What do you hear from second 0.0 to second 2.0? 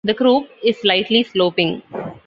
The croup is slightly sloping.